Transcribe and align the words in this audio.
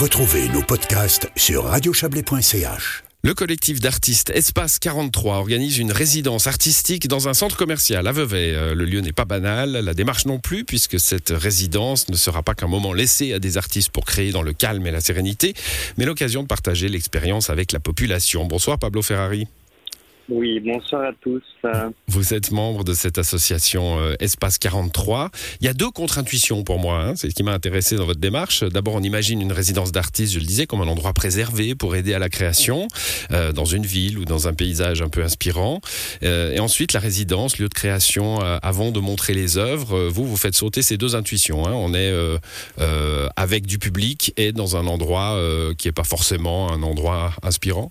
Retrouvez 0.00 0.48
nos 0.50 0.62
podcasts 0.62 1.28
sur 1.34 1.64
radiochablais.ch. 1.64 3.02
Le 3.24 3.34
collectif 3.34 3.80
d'artistes 3.80 4.30
Espace 4.30 4.78
43 4.78 5.38
organise 5.38 5.78
une 5.78 5.90
résidence 5.90 6.46
artistique 6.46 7.08
dans 7.08 7.26
un 7.26 7.34
centre 7.34 7.56
commercial 7.56 8.06
à 8.06 8.12
Vevey. 8.12 8.52
Euh, 8.54 8.76
Le 8.76 8.84
lieu 8.84 9.00
n'est 9.00 9.10
pas 9.10 9.24
banal, 9.24 9.72
la 9.72 9.94
démarche 9.94 10.24
non 10.26 10.38
plus, 10.38 10.64
puisque 10.64 11.00
cette 11.00 11.30
résidence 11.30 12.08
ne 12.10 12.14
sera 12.14 12.44
pas 12.44 12.54
qu'un 12.54 12.68
moment 12.68 12.92
laissé 12.92 13.32
à 13.32 13.40
des 13.40 13.56
artistes 13.56 13.90
pour 13.90 14.04
créer 14.04 14.30
dans 14.30 14.42
le 14.42 14.52
calme 14.52 14.86
et 14.86 14.92
la 14.92 15.00
sérénité, 15.00 15.54
mais 15.96 16.04
l'occasion 16.04 16.44
de 16.44 16.46
partager 16.46 16.88
l'expérience 16.88 17.50
avec 17.50 17.72
la 17.72 17.80
population. 17.80 18.44
Bonsoir 18.44 18.78
Pablo 18.78 19.02
Ferrari. 19.02 19.48
Oui, 20.30 20.60
bonsoir 20.60 21.04
à 21.04 21.12
tous. 21.22 21.42
Vous 22.06 22.34
êtes 22.34 22.50
membre 22.50 22.84
de 22.84 22.92
cette 22.92 23.16
association 23.16 23.98
euh, 23.98 24.14
Espace 24.20 24.58
43. 24.58 25.30
Il 25.60 25.66
y 25.66 25.68
a 25.68 25.72
deux 25.72 25.90
contre-intuitions 25.90 26.64
pour 26.64 26.78
moi. 26.78 27.00
hein. 27.02 27.16
C'est 27.16 27.30
ce 27.30 27.34
qui 27.34 27.42
m'a 27.42 27.52
intéressé 27.54 27.96
dans 27.96 28.04
votre 28.04 28.20
démarche. 28.20 28.62
D'abord, 28.62 28.94
on 28.94 29.02
imagine 29.02 29.40
une 29.40 29.52
résidence 29.52 29.90
d'artiste, 29.90 30.34
je 30.34 30.38
le 30.38 30.44
disais, 30.44 30.66
comme 30.66 30.82
un 30.82 30.86
endroit 30.86 31.14
préservé 31.14 31.74
pour 31.74 31.96
aider 31.96 32.12
à 32.12 32.18
la 32.18 32.28
création 32.28 32.88
euh, 33.32 33.52
dans 33.52 33.64
une 33.64 33.86
ville 33.86 34.18
ou 34.18 34.26
dans 34.26 34.48
un 34.48 34.52
paysage 34.52 35.00
un 35.00 35.08
peu 35.08 35.22
inspirant. 35.22 35.80
Euh, 36.22 36.52
et 36.52 36.60
ensuite, 36.60 36.92
la 36.92 37.00
résidence, 37.00 37.58
lieu 37.58 37.68
de 37.68 37.74
création 37.74 38.40
avant 38.40 38.90
de 38.90 39.00
montrer 39.00 39.32
les 39.32 39.56
œuvres. 39.56 40.08
Vous, 40.08 40.26
vous 40.26 40.36
faites 40.36 40.54
sauter 40.54 40.82
ces 40.82 40.98
deux 40.98 41.16
intuitions. 41.16 41.66
hein. 41.66 41.72
On 41.72 41.94
est 41.94 42.12
avec 43.36 43.66
du 43.66 43.78
public 43.78 44.32
et 44.36 44.52
dans 44.52 44.76
un 44.76 44.86
endroit 44.86 45.40
qui 45.78 45.88
n'est 45.88 45.92
pas 45.92 46.04
forcément 46.04 46.70
un 46.70 46.82
endroit 46.82 47.32
inspirant. 47.42 47.90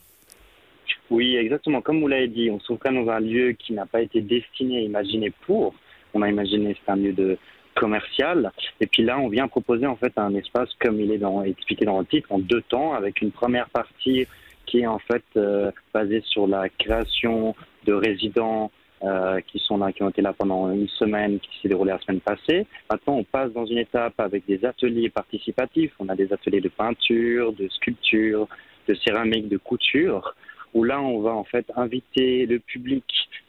Oui, 1.10 1.36
exactement. 1.38 1.82
Comme 1.82 2.02
vous 2.02 2.08
l'avez 2.08 2.28
dit, 2.28 2.50
on 2.52 2.60
se 2.60 2.66
trouve 2.66 2.78
quand 2.80 2.92
même 2.92 3.06
dans 3.06 3.12
un 3.12 3.20
lieu 3.20 3.54
qui 3.54 3.74
n'a 3.74 3.86
pas 3.86 4.02
été 4.02 4.22
destiné, 4.22 4.84
imaginé 4.84 5.32
pour. 5.46 5.74
On 6.14 6.22
a 6.22 6.30
imaginé 6.30 6.76
c'est 6.86 6.92
un 6.92 6.98
lieu 6.98 7.14
de 7.14 7.38
commercial. 7.76 8.52
Et 8.82 8.88
puis 8.88 9.04
là, 9.04 9.20
on 9.20 9.30
vient 9.30 9.48
proposer 9.48 9.86
en 9.86 9.96
fait 9.96 10.12
un 10.18 10.34
espace 10.36 10.70
comme 10.80 11.00
il 11.00 11.12
est 11.12 11.18
dans, 11.18 11.44
expliqué 11.44 11.86
dans 11.86 12.00
le 12.00 12.06
titre, 12.06 12.32
en 12.32 12.40
deux 12.40 12.62
temps, 12.62 12.94
avec 12.94 13.22
une 13.22 13.32
première 13.32 13.70
partie 13.70 14.28
qui 14.66 14.80
est 14.80 14.88
en 14.88 15.00
fait 15.00 15.24
euh, 15.38 15.72
basée 15.94 16.22
sur 16.26 16.48
la 16.48 16.68
création 16.70 17.56
de 17.86 17.94
résidents 17.94 18.70
euh, 19.04 19.40
qui 19.48 19.60
sont 19.60 19.78
là, 19.78 19.92
qui 19.94 20.04
ont 20.04 20.10
été 20.10 20.22
là 20.22 20.34
pendant 20.34 20.72
une 20.72 20.90
semaine, 20.90 21.40
qui 21.40 21.50
s'est 21.62 21.70
déroulée 21.70 21.92
la 21.92 22.00
semaine 22.00 22.20
passée. 22.20 22.66
Maintenant, 22.92 23.14
on 23.18 23.24
passe 23.24 23.54
dans 23.54 23.66
une 23.66 23.78
étape 23.78 24.20
avec 24.20 24.46
des 24.46 24.66
ateliers 24.66 25.10
participatifs. 25.10 25.94
On 26.00 26.10
a 26.10 26.16
des 26.16 26.34
ateliers 26.34 26.62
de 26.62 26.70
peinture, 26.70 27.54
de 27.54 27.68
sculpture, 27.70 28.48
de 28.88 28.96
céramique, 28.96 29.50
de 29.50 29.58
couture, 29.58 30.36
où 30.74 30.84
là, 30.84 31.02
on 31.02 31.22
va 31.22 31.34
en 31.34 31.44
fait 31.44 31.66
inviter 31.76 32.46
le 32.46 32.60
public 32.60 33.04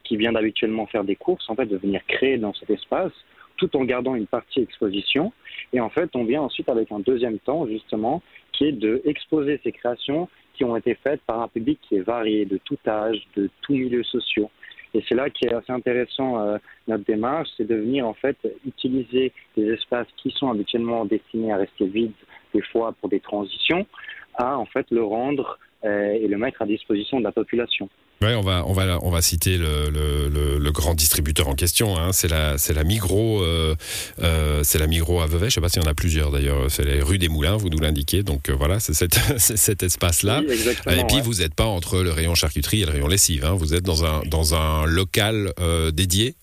qui 0.05 0.16
vient 0.16 0.33
d'habituellement 0.33 0.86
faire 0.86 1.05
des 1.05 1.16
courses, 1.16 1.48
en 1.48 1.55
fait, 1.55 1.66
de 1.66 1.77
venir 1.77 2.00
créer 2.06 2.38
dans 2.38 2.55
cet 2.55 2.70
espace, 2.70 3.12
tout 3.56 3.77
en 3.77 3.84
gardant 3.84 4.14
une 4.14 4.27
partie 4.27 4.61
exposition. 4.61 5.33
Et 5.72 5.80
en 5.80 5.91
fait, 5.91 6.11
on 6.14 6.24
vient 6.24 6.42
ensuite 6.42 6.69
avec 6.69 6.91
un 6.92 7.00
deuxième 7.00 7.39
temps, 7.39 7.66
justement, 7.66 8.22
qui 8.52 8.66
est 8.66 8.72
de 8.72 9.02
exposer 9.05 9.61
ces 9.62 9.72
créations 9.72 10.28
qui 10.55 10.64
ont 10.64 10.77
été 10.77 10.94
faites 10.94 11.20
par 11.22 11.41
un 11.41 11.48
public 11.48 11.78
qui 11.83 11.96
est 11.96 12.00
varié, 12.00 12.44
de 12.44 12.58
tout 12.64 12.78
âge, 12.86 13.20
de 13.36 13.48
tous 13.62 13.74
milieux 13.74 14.02
sociaux. 14.02 14.50
Et 14.94 15.05
c'est 15.08 15.14
là 15.14 15.30
qui 15.30 15.44
est 15.44 15.52
assez 15.52 15.72
intéressant 15.72 16.41
euh, 16.41 16.58
notre 16.86 17.05
démarche, 17.05 17.48
c'est 17.56 17.66
de 17.66 17.74
venir 17.74 18.06
en 18.06 18.14
fait 18.14 18.36
utiliser 18.66 19.33
des 19.56 19.70
espaces 19.72 20.08
qui 20.16 20.30
sont 20.30 20.50
habituellement 20.50 21.05
destinés 21.05 21.52
à 21.52 21.58
rester 21.58 21.86
vides 21.86 22.12
des 22.55 22.62
fois 22.62 22.92
pour 22.98 23.08
des 23.08 23.20
transitions, 23.20 23.86
à 24.34 24.58
en 24.58 24.64
fait 24.64 24.86
le 24.91 25.05
rendre 25.05 25.58
et 25.84 26.27
le 26.27 26.39
mettre 26.39 26.62
à 26.62 26.67
disposition 26.67 27.19
de 27.19 27.25
la 27.25 27.33
population. 27.33 27.89
Ouais, 28.21 28.34
on 28.34 28.41
va, 28.41 28.65
on 28.67 28.73
va, 28.73 28.98
on 29.03 29.11
va 29.11 29.23
citer 29.23 29.59
le, 29.59 29.91
le, 29.91 30.29
le, 30.29 30.59
le 30.59 30.73
grand 30.73 30.95
distributeur 30.95 31.47
en 31.47 31.55
question. 31.55 31.97
Hein. 31.97 32.12
C'est 32.12 32.27
la, 32.27 32.59
c'est 32.59 32.75
la 32.75 32.83
Migros, 32.83 33.45
euh, 33.45 33.77
euh, 34.20 34.62
c'est 34.65 34.81
la 34.81 34.89
Migros 34.89 35.20
à 35.20 35.27
Vevey. 35.29 35.51
Je 35.51 35.55
sais 35.55 35.61
pas 35.61 35.69
s'il 35.69 35.83
y 35.83 35.87
en 35.87 35.89
a 35.89 35.95
plusieurs 35.95 36.33
d'ailleurs. 36.33 36.69
C'est 36.69 36.85
les 36.85 37.01
rues 37.01 37.19
des 37.19 37.29
Moulins, 37.29 37.57
vous 37.57 37.69
nous 37.69 37.79
l'indiquez. 37.79 38.25
Donc 38.25 38.48
euh, 38.48 38.55
voilà, 38.55 38.81
c'est 38.81 38.93
cet 39.39 39.83
espace-là. 39.85 40.41
Oui, 40.45 40.53
exactement, 40.53 40.97
et 40.97 41.05
puis 41.05 41.17
ouais. 41.17 41.23
vous 41.23 41.35
n'êtes 41.35 41.55
pas 41.55 41.67
entre 41.67 42.03
le 42.03 42.11
rayon 42.11 42.35
charcuterie 42.35 42.83
et 42.83 42.87
le 42.87 42.92
rayon 42.92 43.07
lessive. 43.07 43.45
Hein. 43.45 43.55
Vous 43.55 43.73
êtes 43.73 43.85
dans 43.85 44.05
un, 44.05 44.23
dans 44.27 44.57
un 44.57 44.85
local 44.85 45.53
euh, 45.61 45.92
dédié. 45.92 46.35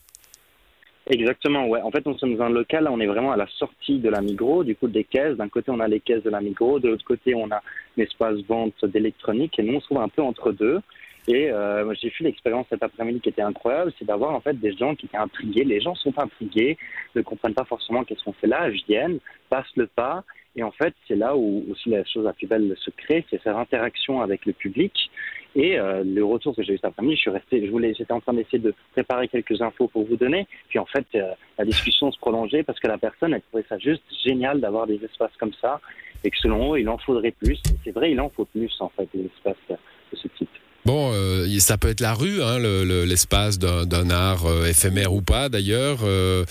Exactement, 1.07 1.67
ouais. 1.67 1.81
En 1.81 1.91
fait, 1.91 2.03
nous 2.05 2.17
sommes 2.17 2.35
dans 2.35 2.45
un 2.45 2.49
local, 2.49 2.87
on 2.89 2.99
est 2.99 3.05
vraiment 3.05 3.31
à 3.31 3.37
la 3.37 3.47
sortie 3.59 3.99
de 3.99 4.09
la 4.09 4.21
Migros, 4.21 4.63
du 4.63 4.75
coup 4.75 4.87
des 4.87 5.03
caisses. 5.03 5.37
D'un 5.37 5.49
côté, 5.49 5.69
on 5.69 5.79
a 5.79 5.87
les 5.87 5.99
caisses 5.99 6.23
de 6.23 6.31
la 6.31 6.41
Migros, 6.41 6.79
de 6.79 6.89
l'autre 6.89 7.05
côté, 7.05 7.35
on 7.35 7.51
a 7.51 7.61
l'espace 7.95 8.39
vente 8.47 8.83
d'électronique, 8.85 9.59
et 9.59 9.63
nous, 9.63 9.75
on 9.75 9.79
se 9.79 9.85
trouve 9.85 9.99
un 9.99 10.09
peu 10.09 10.23
entre 10.23 10.51
deux. 10.51 10.79
Et 11.27 11.51
euh, 11.51 11.93
j'ai 11.95 12.09
fait 12.11 12.23
l'expérience 12.23 12.67
cet 12.69 12.83
après-midi 12.83 13.19
qui 13.19 13.29
était 13.29 13.41
incroyable, 13.41 13.91
c'est 13.97 14.05
d'avoir 14.05 14.33
en 14.33 14.41
fait 14.41 14.59
des 14.59 14.73
gens 14.73 14.95
qui 14.95 15.07
étaient 15.07 15.17
intrigués. 15.17 15.63
Les 15.63 15.81
gens 15.81 15.95
sont 15.95 16.13
intrigués, 16.19 16.77
ne 17.15 17.21
comprennent 17.21 17.55
pas 17.55 17.65
forcément 17.65 18.03
qu'est-ce 18.03 18.23
qu'on 18.23 18.33
fait 18.33 18.47
là, 18.47 18.69
viennent, 18.69 19.19
passent 19.49 19.75
le 19.75 19.87
pas. 19.87 20.23
Et 20.55 20.63
en 20.63 20.71
fait, 20.71 20.93
c'est 21.07 21.15
là 21.15 21.35
où 21.35 21.65
aussi 21.69 21.89
la 21.89 22.03
chose 22.05 22.25
la 22.25 22.33
plus 22.33 22.47
belle 22.47 22.75
se 22.77 22.91
crée, 22.91 23.25
c'est 23.29 23.41
cette 23.43 23.55
interaction 23.55 24.21
avec 24.21 24.45
le 24.45 24.53
public. 24.53 25.09
Et 25.57 25.79
euh, 25.79 26.03
le 26.03 26.23
retour 26.25 26.53
que 26.53 26.63
j'ai 26.63 26.73
eu 26.73 26.75
cet 26.75 26.85
après-midi, 26.85 27.15
je 27.15 27.21
suis 27.21 27.29
resté, 27.31 27.65
je 27.65 27.71
voulais, 27.71 27.93
j'étais 27.97 28.11
en 28.11 28.19
train 28.19 28.33
d'essayer 28.33 28.59
de 28.59 28.73
préparer 28.91 29.29
quelques 29.29 29.61
infos 29.61 29.87
pour 29.87 30.05
vous 30.05 30.17
donner. 30.17 30.47
Puis 30.67 30.79
en 30.79 30.85
fait, 30.85 31.05
euh, 31.15 31.31
la 31.57 31.63
discussion 31.63 32.11
se 32.11 32.19
prolongeait 32.19 32.63
parce 32.63 32.77
que 32.79 32.87
la 32.87 32.97
personne, 32.97 33.33
elle 33.33 33.41
trouvait 33.49 33.63
ça 33.69 33.77
juste 33.77 34.03
génial 34.25 34.59
d'avoir 34.59 34.85
des 34.85 34.99
espaces 35.03 35.31
comme 35.39 35.53
ça, 35.61 35.79
et 36.25 36.29
que 36.29 36.37
selon 36.37 36.73
eux, 36.73 36.79
il 36.81 36.89
en 36.89 36.97
faudrait 36.97 37.31
plus. 37.31 37.61
C'est 37.85 37.91
vrai, 37.91 38.11
il 38.11 38.19
en 38.19 38.29
faut 38.29 38.45
plus 38.45 38.69
en 38.81 38.89
fait 38.89 39.07
des 39.13 39.25
espaces 39.25 39.55
de 39.69 40.17
ce 40.17 40.27
type. 40.37 40.49
Bon, 40.83 41.11
euh, 41.13 41.47
ça 41.59 41.77
peut 41.77 41.87
être 41.87 42.01
la 42.01 42.13
rue, 42.13 42.43
hein, 42.43 42.59
le- 42.59 42.83
le- 42.83 43.05
l'espace 43.05 43.57
d'un 43.57 44.09
art 44.09 44.45
euh, 44.45 44.65
éphémère 44.67 45.13
ou 45.13 45.21
pas 45.21 45.49
d'ailleurs. 45.49 45.99
Euh, 46.03 46.43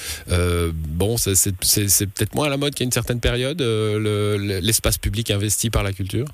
bon, 0.73 1.19
c'est- 1.19 1.53
peut-être 1.55 2.35
moins 2.35 2.47
à 2.47 2.51
la 2.51 2.57
mode 2.57 2.73
a 2.81 2.83
une 2.85 2.91
certaine 2.91 3.21
période, 3.21 3.61
le- 3.61 4.39
l'espace 4.63 4.97
public 4.99 5.31
investi 5.31 5.69
par 5.71 5.83
la 5.83 5.93
culture? 5.93 6.27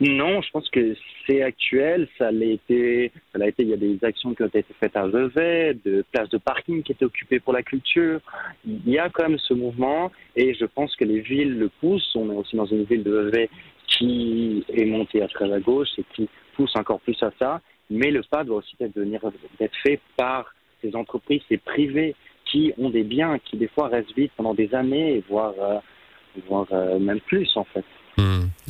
Non, 0.00 0.42
je 0.42 0.50
pense 0.50 0.68
que 0.70 0.94
c'est 1.26 1.42
actuel. 1.42 2.08
Ça 2.18 2.30
l'a 2.30 2.46
été. 2.46 3.12
Il 3.58 3.68
y 3.68 3.72
a 3.72 3.76
des 3.76 3.98
actions 4.02 4.34
qui 4.34 4.42
ont 4.42 4.46
été 4.46 4.64
faites 4.80 4.96
à 4.96 5.06
Vevey, 5.06 5.76
de 5.84 6.04
places 6.12 6.28
de 6.30 6.38
parking 6.38 6.82
qui 6.82 6.92
étaient 6.92 7.04
occupées 7.04 7.40
pour 7.40 7.52
la 7.52 7.62
culture. 7.62 8.20
Il 8.64 8.88
y 8.88 8.98
a 8.98 9.08
quand 9.08 9.28
même 9.28 9.38
ce 9.38 9.54
mouvement, 9.54 10.10
et 10.36 10.54
je 10.54 10.64
pense 10.64 10.94
que 10.96 11.04
les 11.04 11.20
villes 11.20 11.58
le 11.58 11.68
poussent. 11.68 12.14
On 12.16 12.30
est 12.30 12.36
aussi 12.36 12.56
dans 12.56 12.66
une 12.66 12.84
ville 12.84 13.02
de 13.02 13.10
Vevey 13.10 13.48
qui 13.86 14.64
est 14.68 14.84
montée 14.84 15.22
à 15.22 15.28
très 15.28 15.52
à 15.52 15.60
gauche 15.60 15.88
et 15.98 16.04
qui 16.14 16.28
pousse 16.54 16.74
encore 16.76 17.00
plus 17.00 17.20
à 17.22 17.30
ça. 17.38 17.60
Mais 17.90 18.10
le 18.10 18.22
pas 18.22 18.44
doit 18.44 18.58
aussi 18.58 18.76
être, 18.80 19.76
fait 19.82 20.00
par 20.16 20.54
ces 20.80 20.96
entreprises, 20.96 21.42
ces 21.48 21.58
privés 21.58 22.14
qui 22.46 22.72
ont 22.78 22.90
des 22.90 23.02
biens 23.02 23.38
qui 23.38 23.56
des 23.56 23.68
fois 23.68 23.88
restent 23.88 24.14
vides 24.16 24.30
pendant 24.36 24.54
des 24.54 24.74
années, 24.74 25.22
voire, 25.28 25.54
euh, 25.58 25.78
euh, 26.72 26.98
même 26.98 27.20
plus 27.20 27.50
en 27.56 27.64
fait. 27.64 27.84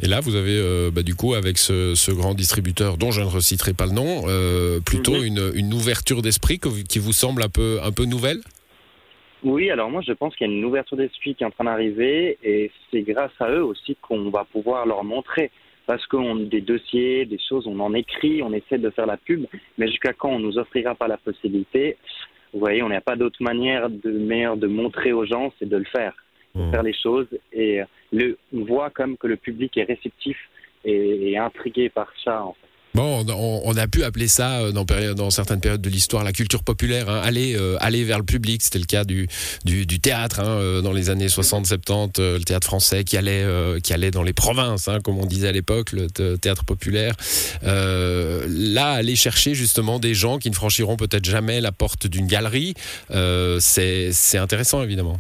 Et 0.01 0.07
là, 0.07 0.21
vous 0.21 0.37
avez 0.37 0.59
euh, 0.59 0.91
bah, 0.91 1.03
du 1.03 1.15
coup 1.15 1.35
avec 1.35 1.59
ce, 1.59 1.95
ce 1.95 2.13
grand 2.13 2.35
distributeur 2.35 2.97
dont 2.97 3.11
je 3.11 3.21
ne 3.21 3.27
reciterai 3.27 3.75
pas 3.75 3.87
le 3.87 3.93
nom, 3.93 4.23
euh, 4.27 4.81
plutôt 4.81 5.23
une, 5.23 5.51
une 5.55 5.75
ouverture 5.75 6.23
d'esprit 6.23 6.59
qui 6.59 6.99
vous 6.99 7.13
semble 7.13 7.43
un 7.43 7.49
peu 7.49 7.79
un 7.83 7.93
peu 7.93 8.05
nouvelle? 8.05 8.41
Oui, 9.45 9.71
alors 9.71 9.91
moi 9.91 10.03
je 10.07 10.13
pense 10.13 10.37
qu'il 10.37 10.47
y 10.47 10.51
a 10.51 10.53
une 10.53 10.65
ouverture 10.65 10.97
d'esprit 10.97 11.35
qui 11.35 11.43
est 11.43 11.47
en 11.47 11.51
train 11.51 11.65
d'arriver 11.65 12.39
et 12.45 12.71
c'est 12.91 13.03
grâce 13.03 13.33
à 13.41 13.51
eux 13.51 13.65
aussi 13.65 13.97
qu'on 14.01 14.31
va 14.31 14.45
pouvoir 14.45 14.87
leur 14.87 15.03
montrer. 15.03 15.51
Parce 15.85 16.07
qu'on 16.07 16.37
a 16.37 16.45
des 16.45 16.61
dossiers, 16.61 17.27
des 17.27 17.41
choses, 17.49 17.67
on 17.67 17.81
en 17.81 17.93
écrit, 17.93 18.41
on 18.41 18.53
essaie 18.53 18.79
de 18.79 18.89
faire 18.91 19.05
la 19.05 19.17
pub, 19.17 19.47
mais 19.79 19.89
jusqu'à 19.89 20.13
quand 20.13 20.31
on 20.31 20.39
nous 20.39 20.57
offrira 20.57 20.95
pas 20.95 21.09
la 21.09 21.17
possibilité? 21.17 21.97
Vous 22.53 22.61
voyez, 22.61 22.83
on 22.85 22.89
n'a 22.89 23.01
pas 23.01 23.17
d'autre 23.17 23.43
manière 23.43 23.91
de 23.91 24.13
meilleure 24.13 24.57
de 24.57 24.69
montrer 24.69 25.13
aux 25.13 25.27
gens, 25.27 25.53
c'est 25.59 25.69
de 25.69 25.77
le 25.77 25.85
faire, 25.85 26.15
de 26.55 26.61
Mhm. 26.63 26.71
faire 26.71 26.83
les 26.83 26.95
choses. 26.95 27.27
Et 27.53 27.81
euh, 27.81 27.85
le, 28.13 28.39
on 28.55 28.65
voit 28.65 28.91
comme 28.91 29.17
que 29.17 29.27
le 29.27 29.37
public 29.37 29.77
est 29.77 29.85
réceptif 29.85 30.37
et, 30.85 31.31
et 31.33 31.39
intrigué 31.39 31.89
par 31.89 32.09
ça. 32.25 32.43
En 32.43 32.53
fait. 32.53 32.59
Bon, 32.95 33.25
on, 33.27 33.63
on 33.65 33.77
a 33.79 33.87
pu 33.89 34.05
appeler 34.05 34.29
ça 34.29 34.61
euh, 34.61 34.71
dans, 34.71 34.85
période, 34.85 35.17
dans 35.17 35.31
certaines 35.31 35.61
périodes 35.63 35.81
de 35.81 35.89
l'histoire 35.89 36.25
la 36.25 36.33
culture 36.33 36.63
populaire, 36.63 37.09
hein, 37.09 37.23
aller, 37.25 37.57
euh, 37.57 37.79
aller 37.81 38.05
vers 38.05 38.19
le 38.19 38.25
public. 38.25 38.61
C'était 38.61 38.81
le 38.81 38.85
cas 38.85 39.05
du, 39.05 39.29
du, 39.65 39.87
du 39.87 39.99
théâtre 39.99 40.41
hein, 40.41 40.83
dans 40.83 40.93
les 40.93 41.09
années 41.09 41.29
60-70, 41.29 42.21
euh, 42.21 42.37
le 42.37 42.45
théâtre 42.45 42.67
français 42.67 43.05
qui 43.05 43.17
allait, 43.17 43.45
euh, 43.45 43.81
qui 43.81 43.95
allait 43.95 44.11
dans 44.11 44.23
les 44.23 44.35
provinces, 44.35 44.89
hein, 44.89 44.99
comme 45.03 45.17
on 45.19 45.25
disait 45.25 45.49
à 45.49 45.53
l'époque, 45.53 45.93
le 45.93 46.09
théâtre 46.37 46.67
populaire. 46.67 47.15
Euh, 47.65 48.45
là, 48.47 48.91
aller 48.91 49.17
chercher 49.17 49.55
justement 49.55 49.99
des 49.99 50.13
gens 50.13 50.37
qui 50.37 50.51
ne 50.51 50.55
franchiront 50.55 50.97
peut-être 50.99 51.25
jamais 51.25 51.63
la 51.63 51.73
porte 51.73 52.07
d'une 52.07 52.27
galerie, 52.27 52.75
c'est 53.61 54.13
intéressant 54.37 54.83
évidemment. 54.83 55.19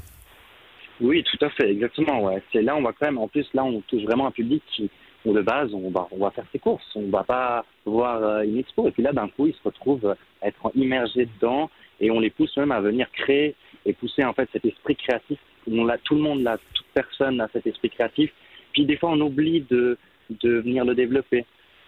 Oui, 1.02 1.25
tout 1.25 1.44
à 1.44 1.50
fait, 1.50 1.69
exactement. 1.69 2.22
Ouais. 2.22 2.40
C'est 2.52 2.62
là, 2.62 2.76
on 2.76 2.82
va 2.82 2.93
quand 2.93 3.06
même, 3.06 3.19
en 3.19 3.26
plus, 3.26 3.46
là, 3.54 3.64
on 3.64 3.81
touche 3.81 4.02
vraiment 4.04 4.28
un 4.28 4.31
public 4.31 4.62
qui, 4.69 4.88
bon, 5.25 5.32
de 5.32 5.43
base, 5.43 5.75
on 5.75 5.90
va, 5.90 6.06
on 6.12 6.19
va 6.19 6.31
faire 6.31 6.46
ses 6.52 6.60
courses, 6.60 6.88
on 6.94 7.08
va 7.08 7.25
pas 7.25 7.64
voir 7.84 8.22
euh, 8.22 8.43
une 8.43 8.58
expo. 8.58 8.87
Et 8.87 8.93
puis 8.93 9.02
là, 9.02 9.12
d'un 9.12 9.28
coup, 9.28 9.49
ils 9.49 9.54
se 9.54 9.62
retrouvent 9.64 10.14
à 10.40 10.46
être 10.46 10.70
immergés 10.76 11.26
dedans 11.26 11.70
et 12.00 12.10
on 12.12 12.20
les 12.20 12.31
pousse 12.31 12.56
même 12.56 12.70
à 12.70 12.81
venir 12.81 13.10
créer 13.10 13.56
et 13.84 13.93
pousser 13.94 14.25
en 14.25 14.32
fait 14.32 14.49
cet 14.52 14.64
esprit 14.64 14.94
créatif. 14.94 15.40
On 15.69 15.84
l'a, 15.84 15.99
tout 15.99 16.14
le 16.14 16.20
monde 16.20 16.43
l'a, 16.43 16.58
toute 16.72 16.87
personne 16.94 17.40
a 17.40 17.49
cet 17.52 17.66
esprit 17.66 17.90
créatif. 17.90 18.32
Puis 18.72 18.87
des 18.87 18.96
fois, 18.96 19.10
on 19.10 19.20
oublie 19.20 19.64
de, 19.69 19.99
de 20.31 20.60
venir 20.60 20.84
le 20.84 20.94
développer. 20.94 21.44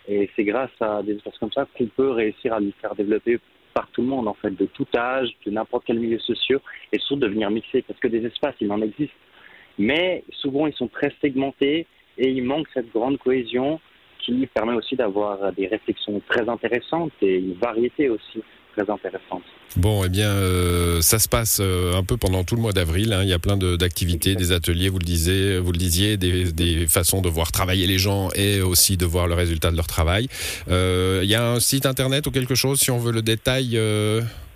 Et 0.08 0.28
c'est 0.34 0.44
grâce 0.44 0.70
à 0.80 1.02
des 1.02 1.14
espaces 1.14 1.38
comme 1.38 1.52
ça 1.52 1.66
qu'on 1.78 1.86
peut 1.86 2.10
réussir 2.10 2.52
à 2.52 2.60
le 2.60 2.72
faire 2.80 2.94
développer 2.96 3.38
par 3.74 3.88
tout 3.90 4.02
le 4.02 4.08
monde, 4.08 4.28
en 4.28 4.34
fait, 4.34 4.52
de 4.52 4.66
tout 4.66 4.86
âge, 4.96 5.28
de 5.44 5.50
n'importe 5.50 5.84
quel 5.86 5.98
milieu 5.98 6.18
social, 6.20 6.60
et 6.92 6.98
surtout 6.98 7.16
de 7.16 7.26
venir 7.26 7.50
mixer, 7.50 7.82
parce 7.82 7.98
que 8.00 8.08
des 8.08 8.24
espaces, 8.24 8.54
il 8.60 8.70
en 8.72 8.80
existe. 8.80 9.12
Mais 9.78 10.24
souvent, 10.30 10.66
ils 10.66 10.74
sont 10.74 10.88
très 10.88 11.12
segmentés, 11.20 11.86
et 12.16 12.30
il 12.30 12.44
manque 12.44 12.68
cette 12.72 12.90
grande 12.92 13.18
cohésion 13.18 13.80
qui 14.20 14.46
permet 14.46 14.74
aussi 14.74 14.96
d'avoir 14.96 15.52
des 15.52 15.66
réflexions 15.66 16.22
très 16.28 16.48
intéressantes 16.48 17.12
et 17.20 17.36
une 17.38 17.54
variété 17.54 18.08
aussi 18.08 18.42
très 18.74 18.90
intéressante. 18.90 19.42
Bon, 19.76 20.04
eh 20.04 20.08
bien, 20.08 20.28
euh, 20.28 21.00
ça 21.00 21.18
se 21.18 21.28
passe 21.28 21.60
euh, 21.60 21.94
un 21.94 22.04
peu 22.04 22.16
pendant 22.16 22.44
tout 22.44 22.54
le 22.54 22.62
mois 22.62 22.72
d'avril. 22.72 23.12
Hein. 23.12 23.22
Il 23.22 23.28
y 23.28 23.32
a 23.32 23.38
plein 23.38 23.56
d'activités, 23.56 24.34
des 24.36 24.52
ateliers, 24.52 24.88
vous 24.88 24.98
le 24.98 25.04
disiez, 25.04 25.58
vous 25.58 25.72
le 25.72 25.78
disiez, 25.78 26.16
des, 26.16 26.52
des, 26.52 26.86
façons 26.86 27.20
de 27.22 27.28
voir 27.28 27.50
travailler 27.50 27.86
les 27.86 27.98
gens 27.98 28.28
et 28.36 28.60
aussi 28.60 28.96
de 28.96 29.04
voir 29.04 29.26
le 29.26 29.34
résultat 29.34 29.70
de 29.70 29.76
leur 29.76 29.86
travail. 29.86 30.28
Euh, 30.70 31.20
il 31.24 31.28
y 31.28 31.34
a 31.34 31.44
un 31.44 31.60
site 31.60 31.86
internet 31.86 32.26
ou 32.26 32.30
quelque 32.30 32.54
chose 32.54 32.78
si 32.78 32.90
on 32.90 32.98
veut 32.98 33.12
le 33.12 33.22
détail. 33.22 33.78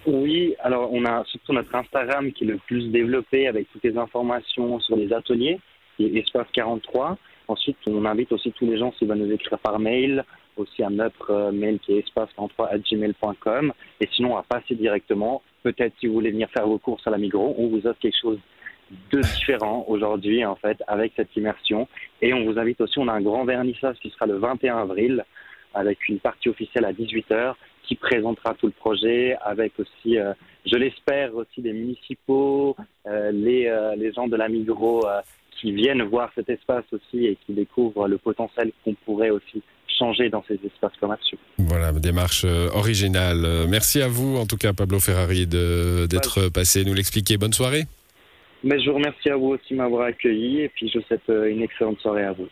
Oui, 0.06 0.54
alors 0.60 0.92
on 0.92 1.04
a 1.04 1.24
surtout 1.24 1.52
notre 1.52 1.74
Instagram 1.74 2.32
qui 2.32 2.44
est 2.44 2.46
le 2.46 2.58
plus 2.66 2.88
développé 2.90 3.48
avec 3.48 3.70
toutes 3.72 3.84
les 3.84 3.98
informations 3.98 4.80
sur 4.80 4.96
les 4.96 5.12
ateliers, 5.12 5.58
Espace 5.98 6.46
43. 6.52 7.18
Ensuite, 7.48 7.76
on 7.88 8.04
invite 8.04 8.30
aussi 8.32 8.52
tous 8.52 8.66
les 8.66 8.78
gens 8.78 8.92
s'ils 8.98 9.08
veulent 9.08 9.18
nous 9.18 9.32
écrire 9.32 9.58
par 9.58 9.78
mail 9.78 10.24
aussi 10.58 10.82
à 10.82 10.90
notre 10.90 11.30
euh, 11.30 11.52
mail 11.52 11.78
qui 11.80 11.92
est 11.92 12.06
espace33@gmail.com. 12.08 13.72
Et 14.00 14.08
sinon, 14.14 14.36
à 14.36 14.42
passer 14.42 14.74
directement. 14.74 15.42
Peut-être 15.62 15.94
si 16.00 16.06
vous 16.06 16.14
voulez 16.14 16.30
venir 16.30 16.48
faire 16.50 16.66
vos 16.66 16.78
courses 16.78 17.06
à 17.06 17.10
la 17.10 17.18
Migros, 17.18 17.54
on 17.58 17.68
vous 17.68 17.86
offre 17.86 17.98
quelque 18.00 18.20
chose 18.20 18.38
de 19.12 19.20
différent 19.20 19.84
aujourd'hui 19.88 20.44
en 20.44 20.56
fait 20.56 20.82
avec 20.86 21.12
cette 21.16 21.34
immersion. 21.36 21.88
Et 22.22 22.32
on 22.32 22.44
vous 22.44 22.58
invite 22.58 22.80
aussi, 22.80 22.98
on 22.98 23.08
a 23.08 23.12
un 23.12 23.20
grand 23.20 23.44
vernissage 23.44 23.96
qui 24.00 24.10
sera 24.10 24.26
le 24.26 24.36
21 24.38 24.78
avril 24.78 25.24
avec 25.74 26.08
une 26.08 26.18
partie 26.18 26.48
officielle 26.48 26.84
à 26.84 26.92
18h 26.92 27.54
qui 27.88 27.96
présentera 27.96 28.54
tout 28.54 28.66
le 28.66 28.72
projet 28.72 29.36
avec 29.42 29.72
aussi, 29.78 30.18
euh, 30.18 30.34
je 30.66 30.76
l'espère, 30.76 31.34
aussi 31.34 31.62
des 31.62 31.72
municipaux, 31.72 32.76
euh, 33.06 33.32
les, 33.32 33.74
les 33.96 34.12
gens 34.12 34.28
de 34.28 34.36
la 34.36 34.48
Migros 34.48 35.06
qui 35.60 35.72
viennent 35.72 36.02
voir 36.02 36.30
cet 36.34 36.48
espace 36.50 36.84
aussi 36.92 37.26
et 37.26 37.36
qui 37.44 37.52
découvrent 37.52 38.06
le 38.06 38.18
potentiel 38.18 38.70
qu'on 38.84 38.94
pourrait 38.94 39.30
aussi 39.30 39.62
changer 39.98 40.30
dans 40.30 40.44
ces 40.46 40.54
espaces 40.64 40.96
commerciaux. 41.00 41.38
Voilà, 41.58 41.92
démarche 41.92 42.44
euh, 42.44 42.68
originale. 42.72 43.44
Euh, 43.44 43.66
merci 43.68 44.00
à 44.00 44.08
vous, 44.08 44.36
en 44.36 44.46
tout 44.46 44.56
cas, 44.56 44.72
Pablo 44.72 45.00
Ferrari, 45.00 45.46
d'être 45.46 46.48
passé 46.52 46.84
nous 46.84 46.94
l'expliquer. 46.94 47.36
Bonne 47.36 47.52
soirée. 47.52 47.84
Mais 48.64 48.80
je 48.80 48.90
vous 48.90 48.96
remercie 48.96 49.30
à 49.30 49.36
vous 49.36 49.48
aussi 49.48 49.74
de 49.74 49.76
m'avoir 49.76 50.06
accueilli 50.06 50.62
et 50.62 50.68
puis 50.68 50.88
je 50.88 50.98
vous 50.98 51.04
souhaite 51.04 51.28
euh, 51.28 51.50
une 51.50 51.62
excellente 51.62 52.00
soirée 52.00 52.24
à 52.24 52.32
vous. 52.32 52.48